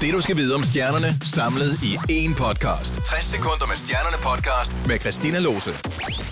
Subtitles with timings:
[0.00, 2.94] Det du skal vide om stjernerne, samlet i én podcast.
[2.94, 5.70] 60 sekunder med stjernerne podcast med Christina Lose.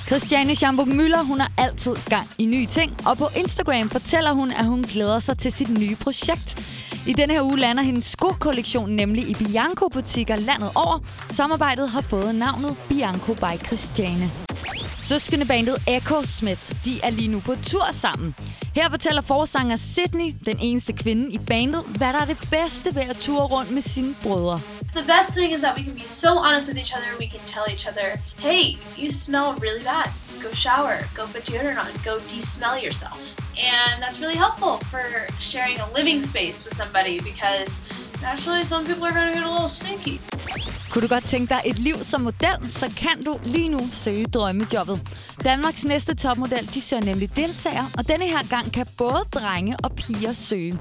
[0.06, 4.50] Christiane Schamburg Møller, hun har altid gang i nye ting, og på Instagram fortæller hun,
[4.50, 6.58] at hun glæder sig til sit nye projekt.
[7.06, 10.99] I denne her uge lander hendes skokollektion nemlig i Bianco-butikker landet over.
[11.31, 14.31] Samarbejdet har fået navnet Bianco by Christiane.
[15.04, 18.34] Søskende bandet Echo Smith, de er lige nu på tur sammen.
[18.74, 23.02] Her fortæller forsanger Sydney, den eneste kvinde i bandet, hvad der er det bedste ved
[23.02, 24.60] at ture rundt med sine brødre.
[24.96, 27.06] The best thing is that we can be so honest with each other.
[27.10, 28.62] and We can tell each other, hey,
[29.02, 30.09] you smell really bad.
[30.42, 33.18] Go shower, go put deodorant on, go de-smell yourself.
[33.76, 35.04] And that's really helpful for
[35.50, 37.70] sharing a living space with somebody because
[38.33, 40.20] Actually, some people are going to get a little stinky.
[40.91, 44.27] Kunne du godt tænke dig et liv som model, så kan du lige nu søge
[44.27, 45.01] drømmejobbet.
[45.45, 49.92] Danmarks næste topmodel, de søger nemlig deltagere, og denne her gang kan både drenge og
[49.96, 50.79] piger søge.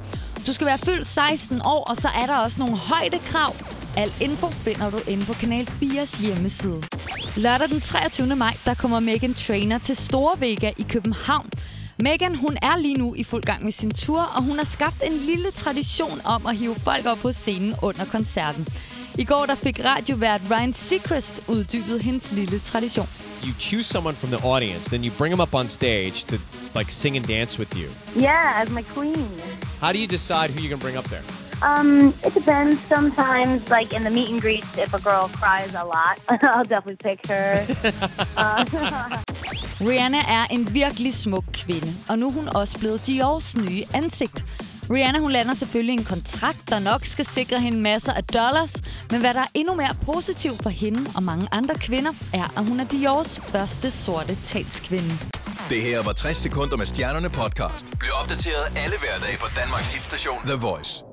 [0.48, 3.56] Du skal være fyldt 16 år, og så er der også nogle højdekrav.
[3.98, 6.82] Al info finder du inde på Kanal 4's hjemmeside.
[7.36, 8.36] Lørdag den 23.
[8.36, 11.50] maj, der kommer Megan Trainer til Store Vega i København.
[12.00, 15.04] Megan, hun er lige nu i fuld gang med sin tur, og hun har skabt
[15.04, 18.68] en lille tradition om at hive folk op på scenen under koncerten.
[19.16, 23.08] I går der fik radiovært Ryan Seacrest uddybet hendes lille tradition.
[23.44, 26.36] You choose someone from the audience, then you bring them up on stage to
[26.76, 27.88] like sing and dance with you.
[28.22, 29.30] Yeah, as my queen.
[29.82, 31.24] How do you decide who you're gonna bring up there?
[31.62, 32.80] Um, it depends.
[32.96, 36.98] Sometimes, like in the meet and greets, if a girl cries a lot, I'll definitely
[37.10, 37.66] pick her.
[39.82, 44.46] Rihanna er en virkelig smuk kvinde, og nu er hun også blevet Dior's nye ansigt.
[44.92, 48.74] Rihanna hun lander selvfølgelig en kontrakt, der nok skal sikre hende masser af dollars,
[49.12, 52.66] men hvad der er endnu mere positivt for hende og mange andre kvinder, er, at
[52.68, 55.18] hun er Diors første sorte talskvinde.
[55.70, 57.98] Det her var 60 sekunder med stjernerne podcast.
[58.00, 61.13] Bliv opdateret alle hverdage på Danmarks hitstation The Voice.